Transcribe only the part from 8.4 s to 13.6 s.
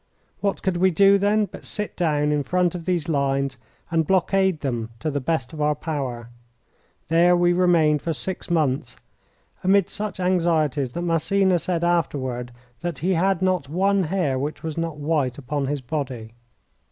months, amid such anxieties that Massena said afterward that he had